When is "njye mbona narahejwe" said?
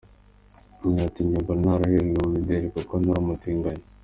1.25-2.13